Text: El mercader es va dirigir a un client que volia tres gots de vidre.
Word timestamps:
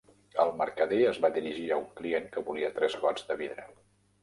El 0.43 0.53
mercader 0.61 0.99
es 1.09 1.19
va 1.25 1.31
dirigir 1.35 1.67
a 1.69 1.77
un 1.83 1.85
client 2.01 2.27
que 2.33 2.45
volia 2.49 2.73
tres 2.81 2.99
gots 3.07 3.31
de 3.31 3.41
vidre. 3.45 3.71